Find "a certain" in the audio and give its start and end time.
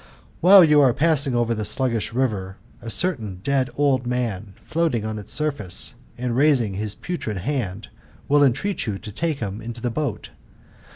2.81-3.35